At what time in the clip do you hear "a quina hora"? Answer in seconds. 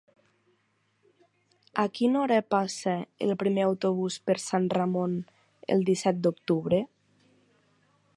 1.83-2.39